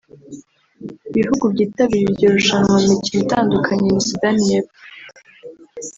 [1.09, 4.79] Ibihugu byitabiriye iryo rushanwa mu mikino itandukanye ni Sudan y’Epfo